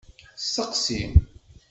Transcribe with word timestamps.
Steqsi! 0.43 0.99